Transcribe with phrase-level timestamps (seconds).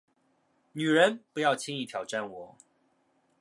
[0.71, 2.57] 女人，不要轻易挑战我